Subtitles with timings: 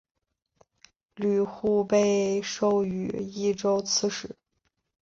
[1.13, 4.35] 吕护被授予冀州刺史。